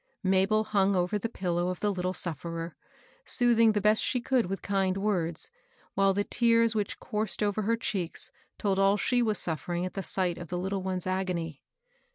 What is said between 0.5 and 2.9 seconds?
hung over the pillow of the little sufferer,